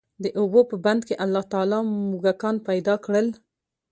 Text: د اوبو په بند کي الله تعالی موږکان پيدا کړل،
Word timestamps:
د 0.23 0.25
اوبو 0.39 0.59
په 0.69 0.75
بند 0.85 1.01
کي 1.07 1.15
الله 1.23 1.43
تعالی 1.51 1.79
موږکان 2.11 2.55
پيدا 2.69 2.95
کړل، 3.05 3.27